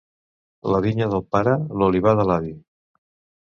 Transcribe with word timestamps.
La 0.75 0.79
vinya 0.85 1.09
del 1.11 1.23
pare, 1.37 1.55
l'olivar 1.83 2.17
de 2.23 2.29
l'avi. 2.33 2.59